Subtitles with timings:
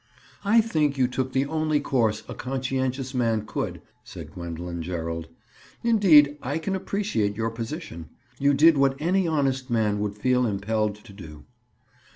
[0.43, 5.27] "I think you took the only course a conscientious man could," said Gwendoline Gerald.
[5.83, 8.07] "Indeed, I can appreciate your position.
[8.39, 11.45] You did what any honest man would feel impelled to do."